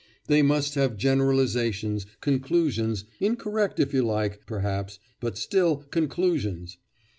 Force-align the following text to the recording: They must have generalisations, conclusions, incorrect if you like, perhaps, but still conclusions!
They 0.25 0.41
must 0.41 0.73
have 0.73 0.97
generalisations, 0.97 2.07
conclusions, 2.21 3.05
incorrect 3.19 3.79
if 3.79 3.93
you 3.93 4.01
like, 4.01 4.47
perhaps, 4.47 4.97
but 5.19 5.37
still 5.37 5.77
conclusions! 5.91 6.77